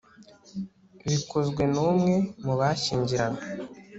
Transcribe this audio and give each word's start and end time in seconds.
bikozwe 1.09 1.61
n 1.73 1.75
umwe 1.87 2.15
mu 2.43 2.53
bashyingiranywe 2.59 3.43